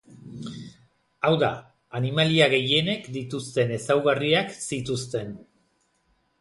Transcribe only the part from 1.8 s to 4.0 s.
animalia gehienek dituzten